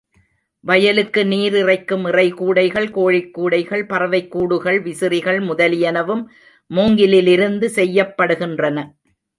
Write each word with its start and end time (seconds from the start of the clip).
வயலுக்கு 0.59 1.25
நீர் 1.25 1.53
இறைக்கும் 1.53 2.05
இறை 2.05 2.31
கூடைகள், 2.31 2.91
கோழிக் 2.91 3.33
கூடைகள், 3.33 3.85
பறவைக் 3.85 4.31
கூடுகள், 4.31 4.81
விசிறிகள் 4.81 5.39
முதலியனவும் 5.39 6.25
மூங்கிலிலிருந்து 6.69 7.71
செய்யப்படுகின்றன. 7.75 8.91